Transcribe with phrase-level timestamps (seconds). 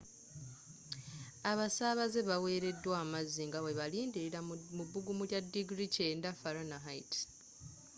[1.51, 4.39] abasaabaze baweleddwa amazzi nga bwe balindira
[4.77, 7.11] mu bbugumu lya diguli 90f